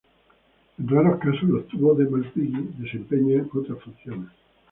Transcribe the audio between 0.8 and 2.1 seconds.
raros casos los tubos de